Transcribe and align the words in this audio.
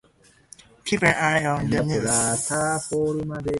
Keep 0.83 1.03
an 1.03 1.13
eye 1.13 1.45
on 1.45 1.69
the 1.69 1.83
news. 1.83 3.43